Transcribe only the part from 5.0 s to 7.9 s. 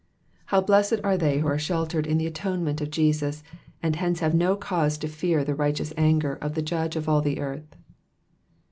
fear the righteous anger of the Judge of all the earth.